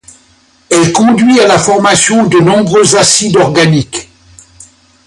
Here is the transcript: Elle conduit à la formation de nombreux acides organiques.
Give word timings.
Elle 0.71 0.93
conduit 0.93 1.39
à 1.41 1.47
la 1.47 1.59
formation 1.59 2.25
de 2.25 2.39
nombreux 2.39 2.95
acides 2.95 3.37
organiques. 3.37 4.09